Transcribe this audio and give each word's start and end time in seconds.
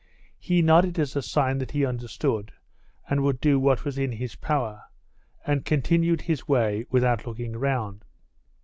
He 0.39 0.63
nodded 0.63 0.97
as 0.97 1.15
a 1.15 1.21
sign 1.21 1.59
that 1.59 1.69
he 1.69 1.85
understood 1.85 2.51
and 3.07 3.21
would 3.21 3.39
do 3.39 3.59
what 3.59 3.85
was 3.85 3.99
in 3.99 4.13
his 4.13 4.35
power, 4.35 4.85
and 5.45 5.63
continued 5.63 6.21
his 6.23 6.47
way 6.47 6.85
without 6.89 7.27
looking 7.27 7.55
round. 7.55 8.03